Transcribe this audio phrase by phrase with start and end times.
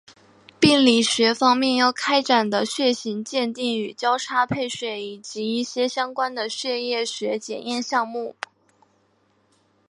[0.59, 8.33] 病理学方面要开展的血型鉴定与交叉配血以及一些相关的血液学检验项目。